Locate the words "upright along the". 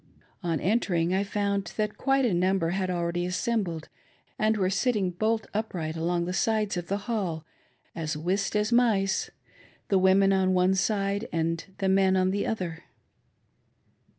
5.53-6.33